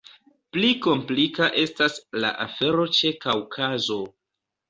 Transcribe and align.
Pli 0.55 0.69
komplika 0.85 1.49
estas 1.65 1.99
la 2.23 2.33
afero 2.45 2.87
ĉe 3.01 3.13
Kaŭkazo. 3.27 3.99